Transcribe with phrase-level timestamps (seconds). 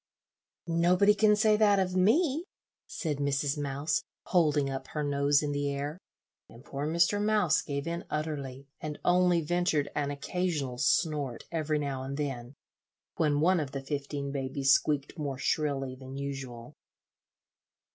[0.65, 2.43] "Nobody can say that of me,"
[2.87, 3.55] said Mrs.
[3.55, 5.99] Mouse, holding up her nose in the air;
[6.49, 7.23] and poor Mr.
[7.23, 12.55] Mouse gave in utterly, and only ventured an occasional snort every now and then,
[13.17, 16.73] when one of the fifteen babies squeaked more shrilly than usual.